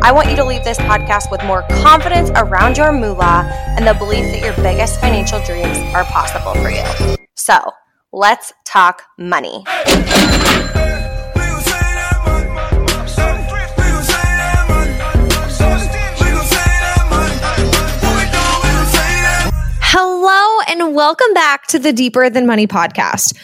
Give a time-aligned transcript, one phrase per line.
[0.00, 3.94] I want you to leave this podcast with more confidence around your moolah and the
[3.94, 7.16] belief that your biggest financial dreams are possible for you.
[7.34, 7.72] So,
[8.12, 9.64] let's talk money.
[19.90, 23.36] Hello, and welcome back to the Deeper Than Money podcast.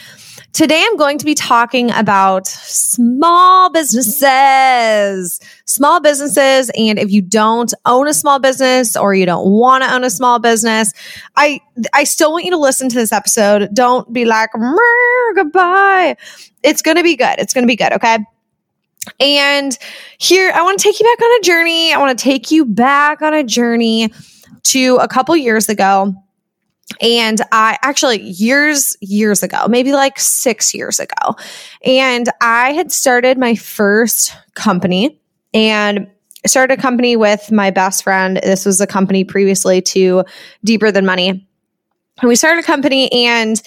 [0.54, 6.70] Today, I'm going to be talking about small businesses, small businesses.
[6.78, 10.10] And if you don't own a small business or you don't want to own a
[10.10, 10.92] small business,
[11.34, 11.60] I,
[11.92, 13.68] I still want you to listen to this episode.
[13.74, 14.50] Don't be like,
[15.34, 16.16] goodbye.
[16.62, 17.34] It's going to be good.
[17.38, 17.92] It's going to be good.
[17.92, 18.18] Okay.
[19.18, 19.76] And
[20.18, 21.92] here, I want to take you back on a journey.
[21.92, 24.12] I want to take you back on a journey
[24.62, 26.14] to a couple years ago
[27.00, 31.36] and I actually years, years ago, maybe like six years ago,
[31.84, 35.20] and I had started my first company
[35.52, 36.08] and
[36.46, 38.38] started a company with my best friend.
[38.42, 40.24] This was a company previously to
[40.62, 41.48] Deeper Than Money.
[42.20, 43.60] And we started a company and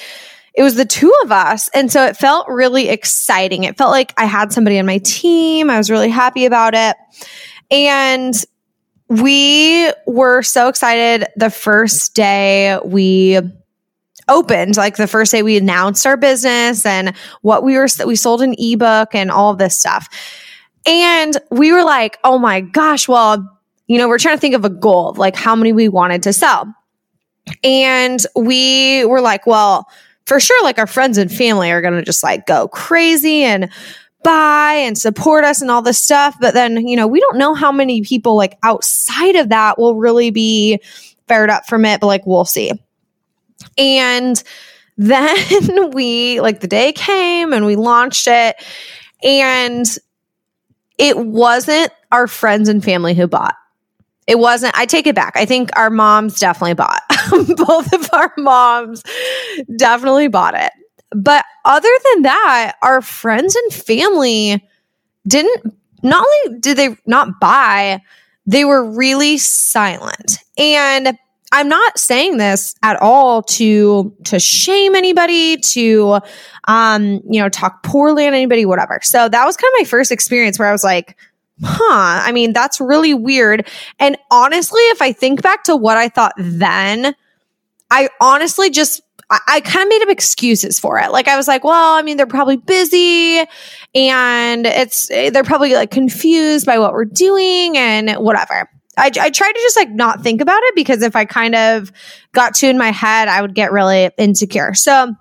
[0.54, 1.70] it was the two of us.
[1.74, 3.64] And so it felt really exciting.
[3.64, 5.70] It felt like I had somebody on my team.
[5.70, 6.96] I was really happy about it.
[7.70, 8.34] And
[9.10, 13.40] we were so excited the first day we
[14.28, 18.42] opened like the first day we announced our business and what we were we sold
[18.42, 20.08] an ebook and all of this stuff.
[20.86, 24.66] And we were like oh my gosh well you know we're trying to think of
[24.66, 26.74] a goal like how many we wanted to sell.
[27.64, 29.88] And we were like well
[30.26, 33.72] for sure like our friends and family are going to just like go crazy and
[34.24, 36.36] buy and support us and all this stuff.
[36.42, 39.96] But then, you know, we don't know how many people like outside of that will
[39.96, 40.80] really be
[41.28, 42.72] fired up from it, but like we'll see.
[43.78, 44.42] And
[44.98, 48.56] then we, like, the day came and we launched it,
[49.24, 49.86] and
[50.98, 53.54] it wasn't our friends and family who bought.
[54.26, 55.34] It wasn't, I take it back.
[55.36, 57.02] I think our moms definitely bought.
[57.30, 59.04] Both of our moms
[59.78, 60.72] definitely bought it.
[61.12, 64.64] But other than that, our friends and family
[65.26, 65.74] didn't,
[66.04, 68.02] not only did they not buy,
[68.46, 70.40] they were really silent.
[70.58, 71.18] And
[71.52, 76.20] I'm not saying this at all to to shame anybody, to
[76.68, 79.00] um, you know, talk poorly on anybody, whatever.
[79.02, 81.18] So that was kind of my first experience where I was like,
[81.64, 83.68] huh, I mean, that's really weird.
[84.00, 87.16] And honestly, if I think back to what I thought then,
[87.90, 91.12] I honestly just I, I kind of made up excuses for it.
[91.12, 93.44] Like I was like, well, I mean, they're probably busy
[93.96, 98.70] and it's, they're probably like confused by what we're doing and whatever.
[98.98, 101.92] I, I tried to just like not think about it because if I kind of
[102.32, 104.74] got to in my head, I would get really insecure.
[104.74, 105.16] So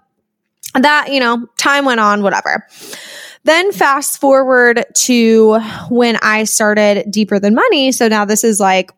[0.74, 2.66] that, you know, time went on, whatever.
[3.44, 7.92] Then fast forward to when I started Deeper Than Money.
[7.92, 8.90] So now this is like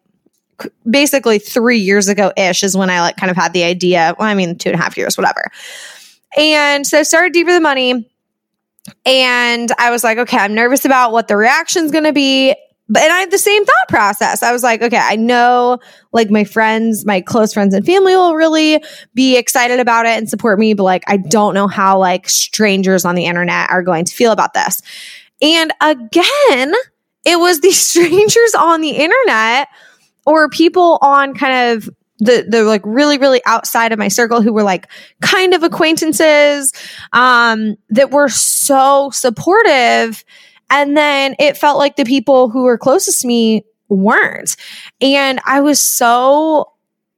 [0.88, 4.14] basically three years ago ish is when I like kind of had the idea.
[4.18, 5.50] Well, I mean, two and a half years, whatever.
[6.36, 8.10] And so I started Deeper Than Money.
[9.04, 12.54] And I was like, okay, I'm nervous about what the reaction's going to be.
[12.90, 14.42] But and I had the same thought process.
[14.42, 15.78] I was like, okay, I know
[16.12, 18.82] like my friends, my close friends and family will really
[19.14, 23.04] be excited about it and support me, but like I don't know how like strangers
[23.04, 24.80] on the internet are going to feel about this.
[25.42, 26.72] And again,
[27.26, 29.68] it was these strangers on the internet
[30.28, 34.52] or people on kind of the the like really really outside of my circle who
[34.52, 34.86] were like
[35.22, 36.70] kind of acquaintances
[37.14, 40.22] um that were so supportive.
[40.70, 44.54] And then it felt like the people who were closest to me weren't.
[45.00, 46.72] And i was so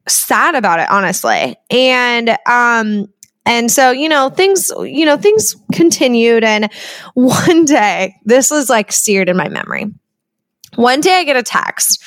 [0.07, 1.57] sad about it honestly.
[1.69, 3.09] And um
[3.45, 6.45] and so you know things you know things continued.
[6.45, 6.71] And
[7.15, 9.87] one day this was like seared in my memory
[10.81, 12.03] one day I get a text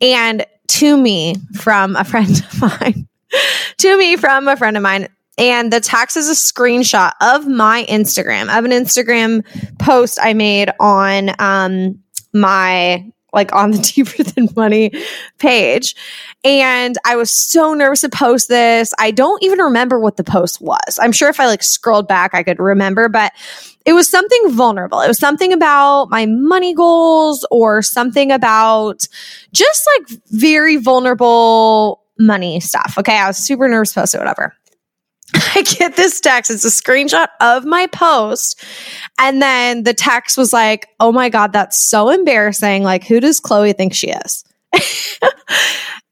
[0.00, 3.06] and to me from a friend of mine,
[3.78, 5.08] to me from a friend of mine.
[5.36, 9.44] And the text is a screenshot of my Instagram, of an Instagram
[9.78, 11.98] post I made on um,
[12.32, 13.04] my
[13.34, 14.92] like on the deeper than money
[15.38, 15.94] page.
[16.44, 18.92] And I was so nervous to post this.
[18.98, 20.98] I don't even remember what the post was.
[21.00, 23.32] I'm sure if I like scrolled back, I could remember, but
[23.84, 25.00] it was something vulnerable.
[25.00, 29.06] It was something about my money goals or something about
[29.52, 32.94] just like very vulnerable money stuff.
[32.98, 33.16] Okay.
[33.16, 34.54] I was super nervous to post it, whatever.
[35.34, 36.50] I get this text.
[36.50, 38.64] It's a screenshot of my post.
[39.18, 42.82] And then the text was like, Oh my God, that's so embarrassing.
[42.82, 44.44] Like, who does Chloe think she is?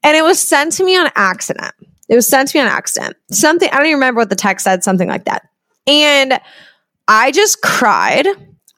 [0.03, 1.73] and it was sent to me on accident.
[2.09, 3.15] It was sent to me on accident.
[3.31, 5.47] Something, I don't even remember what the text said, something like that.
[5.87, 6.39] And
[7.07, 8.27] I just cried.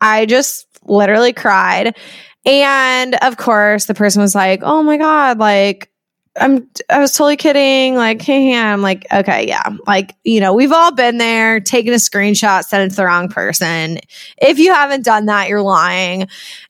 [0.02, 1.98] I just literally cried.
[2.46, 5.92] And of course, the person was like, Oh my God, like,
[6.38, 7.96] I'm I was totally kidding.
[7.96, 9.64] Like, hey, I'm like, okay, yeah.
[9.88, 13.30] Like, you know, we've all been there, taken a screenshot, sent it to the wrong
[13.30, 14.00] person.
[14.38, 16.28] If you haven't done that, you're lying.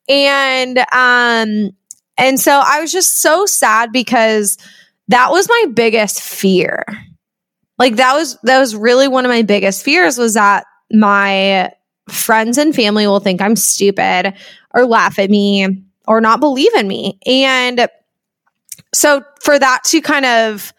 [0.07, 1.71] And um,
[2.17, 4.57] and so I was just so sad because
[5.07, 6.83] that was my biggest fear.
[7.77, 11.71] Like that was that was really one of my biggest fears was that my
[12.09, 14.33] friends and family will think I'm stupid
[14.73, 17.19] or laugh at me or not believe in me.
[17.25, 17.87] And
[18.95, 20.73] so for that to kind of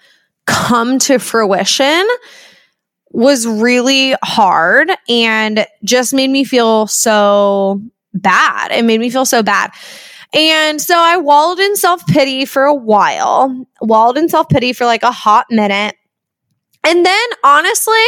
[0.46, 2.06] come to fruition
[3.10, 7.80] was really hard and just made me feel so
[8.12, 8.72] bad.
[8.72, 9.70] It made me feel so bad.
[10.34, 14.84] And so I wallowed in self pity for a while, wallowed in self pity for
[14.84, 15.96] like a hot minute.
[16.84, 18.04] And then honestly,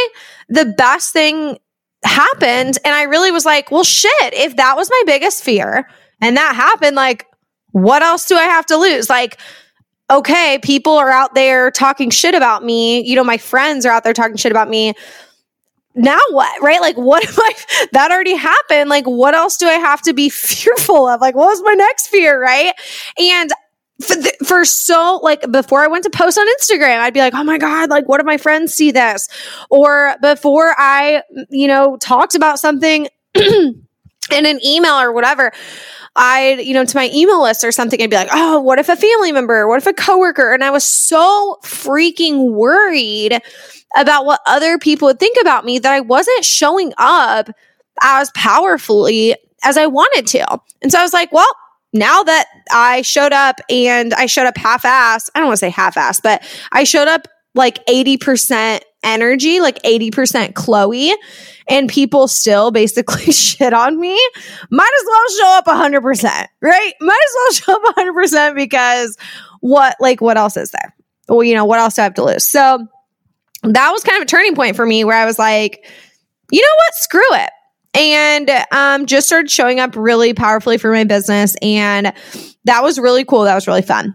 [0.47, 1.57] the best thing
[2.03, 2.77] happened.
[2.85, 5.89] And I really was like, well, shit, if that was my biggest fear
[6.21, 7.25] and that happened, like,
[7.71, 9.09] what else do I have to lose?
[9.09, 9.39] Like,
[10.09, 13.01] okay, people are out there talking shit about me.
[13.05, 14.93] You know, my friends are out there talking shit about me.
[15.95, 16.61] Now what?
[16.61, 16.81] Right?
[16.81, 17.87] Like, what am I?
[17.93, 18.89] That already happened.
[18.89, 21.21] Like, what else do I have to be fearful of?
[21.21, 22.41] Like, what was my next fear?
[22.41, 22.73] Right.
[23.17, 23.51] And
[24.01, 24.15] for,
[24.45, 27.57] for so like before I went to post on Instagram, I'd be like, oh my
[27.57, 29.27] God, like what if my friends see this?
[29.69, 33.09] Or before I, you know, talked about something
[34.33, 35.51] in an email or whatever,
[36.15, 38.89] I'd, you know, to my email list or something, I'd be like, oh, what if
[38.89, 39.67] a family member?
[39.67, 40.51] What if a coworker?
[40.53, 43.39] And I was so freaking worried
[43.97, 47.49] about what other people would think about me that I wasn't showing up
[48.01, 50.59] as powerfully as I wanted to.
[50.81, 51.51] And so I was like, well,
[51.93, 55.65] now that I showed up and I showed up half ass, I don't want to
[55.65, 61.13] say half ass, but I showed up like 80% energy, like 80% Chloe,
[61.67, 64.19] and people still basically shit on me,
[64.69, 66.93] might as well show up 100%, right?
[67.01, 69.17] Might as well show up 100% because
[69.61, 70.95] what, like, what else is there?
[71.27, 72.45] Well, you know, what else do I have to lose?
[72.45, 72.87] So
[73.63, 75.85] that was kind of a turning point for me where I was like,
[76.51, 76.93] you know what?
[76.95, 77.51] Screw it.
[77.93, 81.55] And um, just started showing up really powerfully for my business.
[81.61, 82.13] And
[82.65, 83.43] that was really cool.
[83.43, 84.13] That was really fun.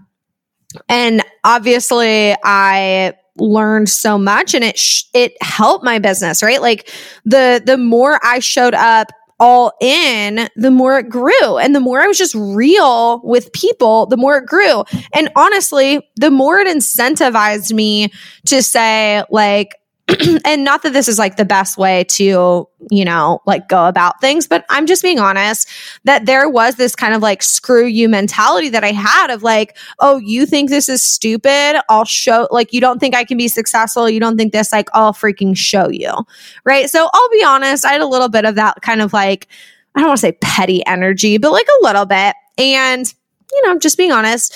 [0.89, 6.63] And obviously, I learned so much and it sh- it helped my business, right?
[6.63, 6.91] Like
[7.25, 9.09] the the more I showed up
[9.41, 11.59] all in, the more it grew.
[11.59, 14.85] And the more I was just real with people, the more it grew.
[15.13, 18.13] And honestly, the more it incentivized me
[18.47, 19.75] to say, like,
[20.45, 24.21] and not that this is like the best way to, you know, like go about
[24.21, 25.67] things, but I'm just being honest
[26.05, 29.79] that there was this kind of like screw you mentality that I had of like,
[30.01, 31.81] oh, you think this is stupid?
[31.89, 34.11] I'll show, like, you don't think I can be successful.
[34.11, 36.13] You don't think this, like, I'll freaking show you.
[36.65, 36.91] Right.
[36.91, 39.49] So I'll be honest, I had a little bit of that kind of like,
[39.95, 42.35] I don't want to say petty energy, but like a little bit.
[42.59, 43.13] And,
[43.53, 44.55] you know, just being honest.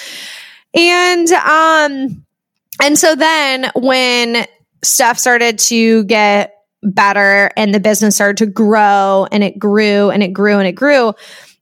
[0.75, 2.25] And, um,
[2.83, 4.47] and so then when
[4.83, 10.23] stuff started to get better and the business started to grow and it grew and
[10.23, 11.13] it grew and it grew.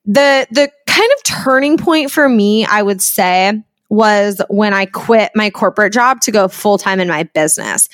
[0.05, 5.31] The the kind of turning point for me i would say was when i quit
[5.35, 7.89] my corporate job to go full time in my business.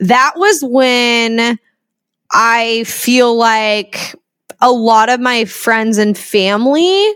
[0.00, 1.58] That was when
[2.32, 4.14] i feel like
[4.60, 7.12] a lot of my friends and family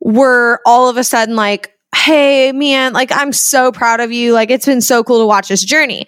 [0.00, 4.32] were all of a sudden like hey man like i'm so proud of you.
[4.32, 6.06] Like it's been so cool to watch this journey.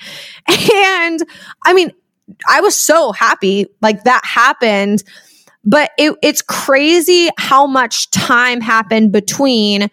[0.49, 1.21] And
[1.65, 1.93] i mean
[2.49, 5.03] i was so happy like that happened.
[5.65, 9.89] But it, it's crazy how much time happened between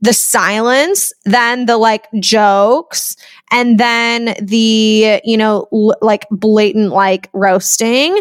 [0.00, 3.16] the silence then the like jokes
[3.50, 8.20] and then the you know l- like blatant like roasting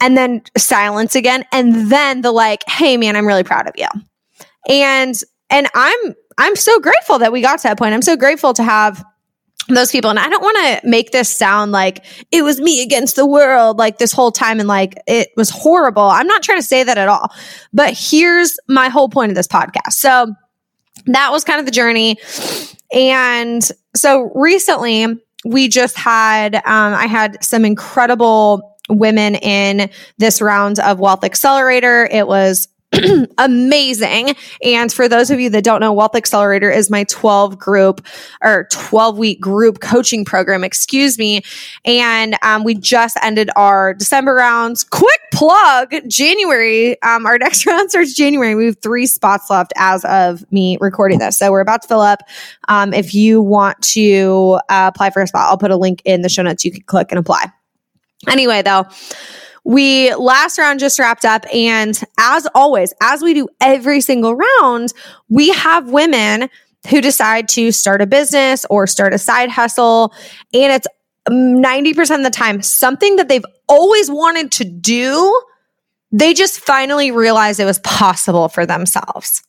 [0.00, 3.88] and then silence again and then the like hey man i'm really proud of you.
[4.68, 5.14] And
[5.50, 7.94] and i'm I'm so grateful that we got to that point.
[7.94, 9.04] I'm so grateful to have
[9.68, 10.10] those people.
[10.10, 13.78] And I don't want to make this sound like it was me against the world,
[13.78, 16.02] like this whole time and like it was horrible.
[16.02, 17.32] I'm not trying to say that at all.
[17.72, 19.92] But here's my whole point of this podcast.
[19.92, 20.34] So
[21.06, 22.18] that was kind of the journey.
[22.92, 23.62] And
[23.94, 25.06] so recently,
[25.44, 32.08] we just had, um, I had some incredible women in this round of Wealth Accelerator.
[32.10, 32.68] It was
[33.38, 34.36] amazing.
[34.62, 38.06] And for those of you that don't know, Wealth Accelerator is my 12 group
[38.42, 41.42] or 12 week group coaching program, excuse me.
[41.84, 44.84] And um, we just ended our December rounds.
[44.84, 47.00] Quick plug January.
[47.02, 48.54] Um, our next round starts January.
[48.54, 51.38] We have three spots left as of me recording this.
[51.38, 52.20] So we're about to fill up.
[52.68, 56.22] Um, if you want to uh, apply for a spot, I'll put a link in
[56.22, 56.64] the show notes.
[56.64, 57.46] You can click and apply.
[58.28, 58.86] Anyway, though,
[59.64, 61.44] we last round just wrapped up.
[61.54, 64.92] And as always, as we do every single round,
[65.28, 66.50] we have women
[66.88, 70.12] who decide to start a business or start a side hustle.
[70.52, 70.86] And it's
[71.26, 75.40] um, 90% of the time something that they've always wanted to do.
[76.10, 79.42] They just finally realized it was possible for themselves.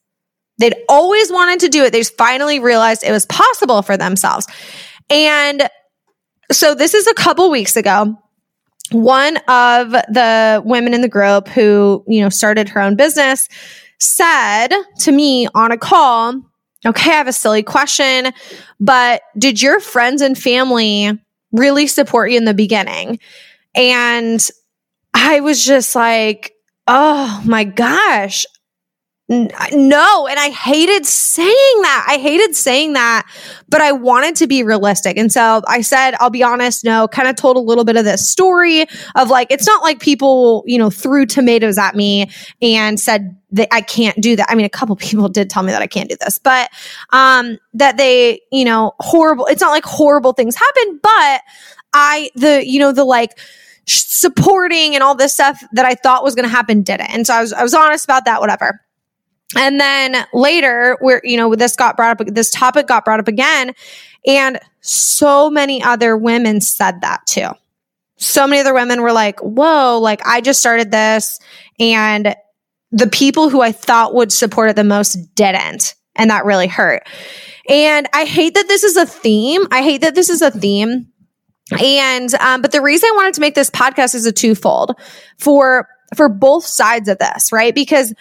[0.59, 1.91] They'd always wanted to do it.
[1.91, 4.47] They just finally realized it was possible for themselves.
[5.09, 5.67] And
[6.51, 8.17] so this is a couple weeks ago
[8.91, 13.47] one of the women in the group who, you know, started her own business
[13.99, 16.41] said to me on a call,
[16.85, 18.33] okay, I have a silly question,
[18.79, 21.11] but did your friends and family
[21.51, 23.19] really support you in the beginning?
[23.73, 24.45] And
[25.13, 26.53] I was just like,
[26.87, 28.45] oh my gosh,
[29.29, 30.27] no.
[30.27, 32.05] And I hated saying that.
[32.09, 33.25] I hated saying that,
[33.69, 35.17] but I wanted to be realistic.
[35.17, 38.03] And so I said, I'll be honest, no, kind of told a little bit of
[38.03, 42.29] this story of like, it's not like people, you know, threw tomatoes at me
[42.61, 44.47] and said that I can't do that.
[44.49, 46.69] I mean, a couple people did tell me that I can't do this, but,
[47.11, 51.41] um, that they, you know, horrible, it's not like horrible things happen, but
[51.93, 53.39] I, the, you know, the like,
[53.85, 57.09] supporting and all this stuff that I thought was going to happen didn't.
[57.09, 58.79] And so I was, I was honest about that, whatever.
[59.55, 63.27] And then later, where, you know, this got brought up, this topic got brought up
[63.27, 63.73] again.
[64.25, 67.49] And so many other women said that too.
[68.17, 71.39] So many other women were like, whoa, like I just started this
[71.79, 72.35] and
[72.91, 75.95] the people who I thought would support it the most didn't.
[76.15, 77.03] And that really hurt.
[77.67, 79.65] And I hate that this is a theme.
[79.71, 81.07] I hate that this is a theme.
[81.81, 84.95] And, um, but the reason I wanted to make this podcast is a twofold
[85.39, 87.73] for, for both sides of this, right?
[87.73, 88.13] Because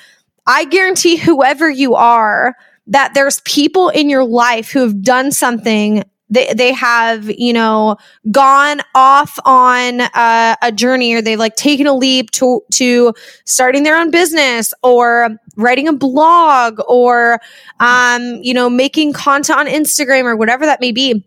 [0.46, 2.54] I guarantee whoever you are
[2.88, 7.98] that there's people in your life who have done something they, they have, you know,
[8.30, 13.12] gone off on a, a journey or they've like taken a leap to, to
[13.44, 17.38] starting their own business or writing a blog or,
[17.80, 21.22] um, you know, making content on Instagram or whatever that may be.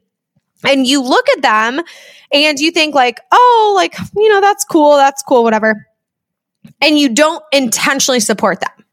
[0.64, 1.82] And you look at them
[2.34, 4.96] and you think like, oh, like, you know, that's cool.
[4.96, 5.44] That's cool.
[5.44, 5.86] Whatever.
[6.82, 8.85] And you don't intentionally support them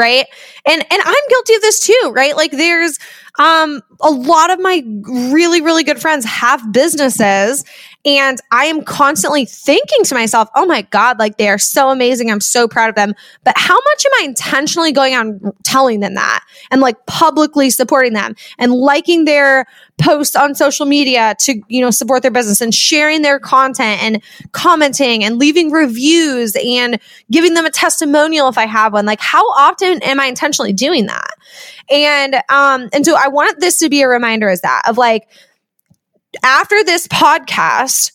[0.00, 0.26] right?
[0.66, 2.36] And and i'm guilty of this too right?
[2.36, 2.98] Like there's
[3.38, 7.64] um a lot of my really really good friends have businesses
[8.04, 12.30] and I am constantly thinking to myself, oh my God, like they are so amazing.
[12.30, 13.14] I'm so proud of them.
[13.44, 18.14] But how much am I intentionally going on telling them that and like publicly supporting
[18.14, 19.66] them and liking their
[20.00, 24.22] posts on social media to, you know, support their business and sharing their content and
[24.52, 26.98] commenting and leaving reviews and
[27.30, 29.04] giving them a testimonial if I have one?
[29.04, 31.34] Like, how often am I intentionally doing that?
[31.90, 35.28] And, um, and so I want this to be a reminder as that of like,
[36.42, 38.12] after this podcast,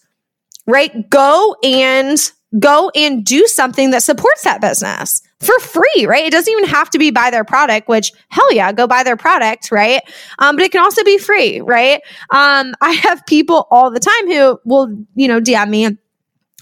[0.68, 2.18] right, go and
[2.60, 6.26] go and do something that supports that business for free, right?
[6.26, 9.18] It doesn't even have to be buy their product, which hell yeah, go buy their
[9.18, 10.02] product, right?
[10.40, 12.02] Um, but it can also be free, right?
[12.30, 15.98] Um, I have people all the time who will, you know, DM me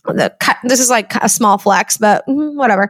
[0.05, 0.33] the
[0.63, 2.89] this is like a small flex, but mm, whatever.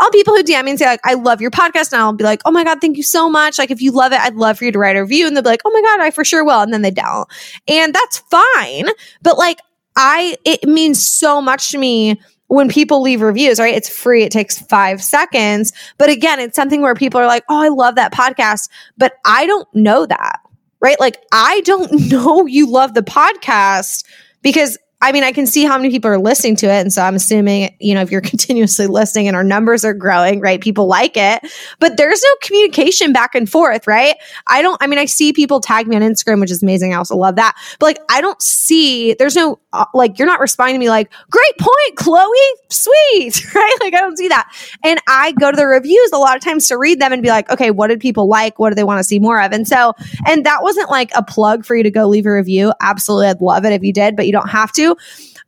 [0.00, 2.24] All people who DM me and say like, "I love your podcast," and I'll be
[2.24, 3.58] like, "Oh my god, thank you so much!
[3.58, 5.42] Like, if you love it, I'd love for you to write a review." And they'll
[5.42, 7.28] be like, "Oh my god, I for sure will," and then they don't,
[7.68, 8.88] and that's fine.
[9.22, 9.58] But like,
[9.96, 13.74] I it means so much to me when people leave reviews, right?
[13.74, 14.22] It's free.
[14.22, 15.72] It takes five seconds.
[15.98, 19.46] But again, it's something where people are like, Oh, I love that podcast, but I
[19.46, 20.40] don't know that,
[20.80, 20.98] right?
[21.00, 24.04] Like, I don't know you love the podcast
[24.42, 26.80] because I mean, I can see how many people are listening to it.
[26.80, 30.40] And so I'm assuming, you know, if you're continuously listening and our numbers are growing,
[30.40, 30.58] right?
[30.58, 31.42] People like it,
[31.78, 34.16] but there's no communication back and forth, right?
[34.46, 36.94] I don't, I mean, I see people tag me on Instagram, which is amazing.
[36.94, 37.54] I also love that.
[37.78, 41.12] But like, I don't see, there's no, uh, like, you're not responding to me like,
[41.28, 42.30] great point, Chloe,
[42.70, 43.76] sweet, right?
[43.82, 44.50] Like, I don't see that.
[44.82, 47.28] And I go to the reviews a lot of times to read them and be
[47.28, 48.58] like, okay, what did people like?
[48.58, 49.52] What do they want to see more of?
[49.52, 49.92] And so,
[50.26, 52.72] and that wasn't like a plug for you to go leave a review.
[52.80, 53.26] Absolutely.
[53.26, 54.93] I'd love it if you did, but you don't have to.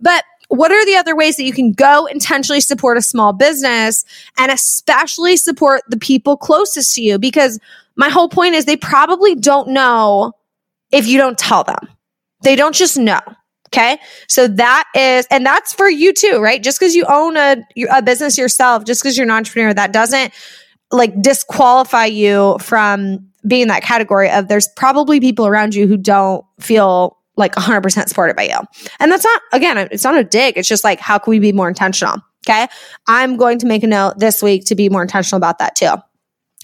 [0.01, 4.05] But what are the other ways that you can go intentionally support a small business
[4.39, 7.19] and especially support the people closest to you?
[7.19, 7.59] Because
[7.97, 10.33] my whole point is they probably don't know
[10.93, 11.89] if you don't tell them.
[12.43, 13.21] They don't just know.
[13.69, 13.99] Okay.
[14.29, 16.63] So that is, and that's for you too, right?
[16.63, 17.57] Just because you own a,
[17.91, 20.33] a business yourself, just because you're an entrepreneur, that doesn't
[20.93, 26.45] like disqualify you from being that category of there's probably people around you who don't
[26.61, 28.59] feel like 100% supported by you.
[28.99, 30.57] And that's not, again, it's not a dig.
[30.57, 32.17] It's just like, how can we be more intentional?
[32.49, 32.67] Okay.
[33.07, 35.95] I'm going to make a note this week to be more intentional about that too.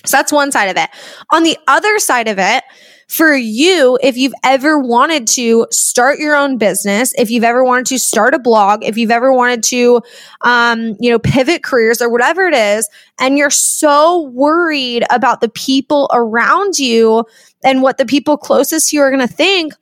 [0.04, 0.90] So that's one side of it.
[1.32, 2.64] On the other side of it,
[3.12, 7.84] for you, if you've ever wanted to start your own business, if you've ever wanted
[7.86, 10.00] to start a blog, if you've ever wanted to,
[10.40, 12.88] um, you know, pivot careers or whatever it is,
[13.20, 17.24] and you're so worried about the people around you
[17.62, 19.74] and what the people closest to you are going to think,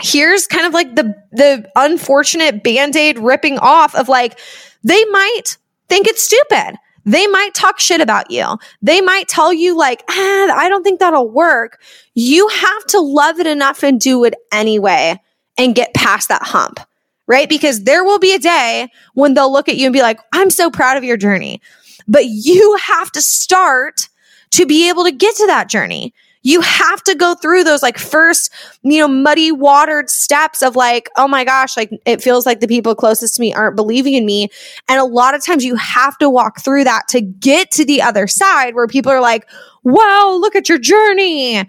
[0.00, 4.38] here's kind of like the the unfortunate band-aid ripping off of like
[4.82, 5.56] they might
[5.88, 8.58] think it's stupid they might talk shit about you.
[8.80, 11.80] They might tell you, like, ah, I don't think that'll work.
[12.14, 15.20] You have to love it enough and do it anyway
[15.58, 16.80] and get past that hump,
[17.26, 17.48] right?
[17.48, 20.50] Because there will be a day when they'll look at you and be like, I'm
[20.50, 21.60] so proud of your journey.
[22.06, 24.08] But you have to start
[24.50, 27.98] to be able to get to that journey you have to go through those like
[27.98, 32.60] first, you know, muddy watered steps of like, oh my gosh, like it feels like
[32.60, 34.48] the people closest to me aren't believing in me.
[34.88, 38.02] And a lot of times you have to walk through that to get to the
[38.02, 39.48] other side where people are like,
[39.84, 41.62] wow, look at your journey.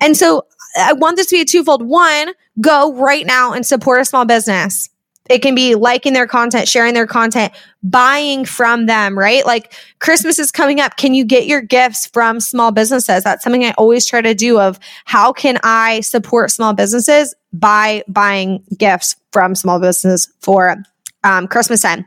[0.00, 1.86] And so I want this to be a twofold.
[1.86, 4.88] One, go right now and support a small business.
[5.30, 7.52] It can be liking their content, sharing their content,
[7.82, 9.44] buying from them, right?
[9.46, 10.96] Like Christmas is coming up.
[10.96, 13.24] Can you get your gifts from small businesses?
[13.24, 18.04] That's something I always try to do of how can I support small businesses by
[18.06, 20.76] buying gifts from small business for
[21.22, 22.04] um, Christmas time.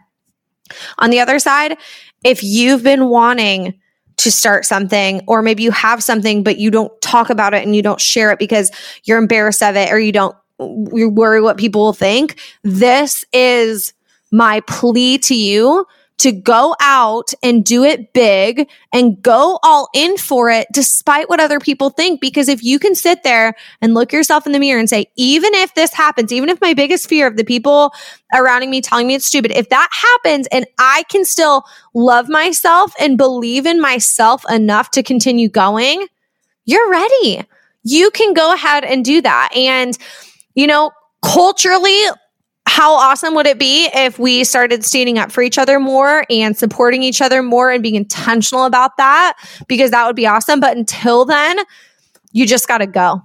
[1.00, 1.78] On the other side,
[2.24, 3.74] if you've been wanting
[4.18, 7.76] to start something, or maybe you have something, but you don't talk about it and
[7.76, 8.72] you don't share it because
[9.04, 12.40] you're embarrassed of it or you don't you worry what people will think.
[12.64, 13.94] This is
[14.32, 15.86] my plea to you
[16.18, 21.40] to go out and do it big and go all in for it despite what
[21.40, 22.20] other people think.
[22.20, 25.54] Because if you can sit there and look yourself in the mirror and say, even
[25.54, 27.94] if this happens, even if my biggest fear of the people
[28.34, 32.94] around me telling me it's stupid, if that happens and I can still love myself
[33.00, 36.08] and believe in myself enough to continue going,
[36.66, 37.44] you're ready.
[37.84, 39.50] You can go ahead and do that.
[39.56, 39.98] And
[40.58, 40.92] you know,
[41.24, 41.98] culturally,
[42.66, 46.58] how awesome would it be if we started standing up for each other more and
[46.58, 49.38] supporting each other more and being intentional about that?
[49.68, 50.60] Because that would be awesome.
[50.60, 51.60] But until then,
[52.34, 53.22] you just got to go.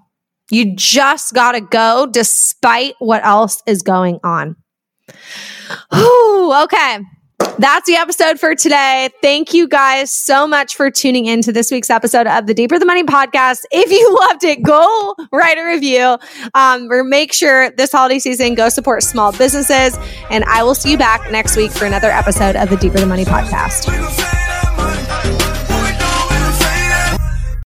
[0.51, 4.55] You just got to go despite what else is going on.
[5.95, 7.01] Ooh, okay.
[7.59, 9.11] That's the episode for today.
[9.21, 12.79] Thank you guys so much for tuning in to this week's episode of the Deeper
[12.79, 13.61] the Money podcast.
[13.71, 16.19] If you loved it, go write a review
[16.55, 19.97] um, or make sure this holiday season go support small businesses.
[20.31, 23.07] And I will see you back next week for another episode of the Deeper the
[23.07, 24.42] Money podcast.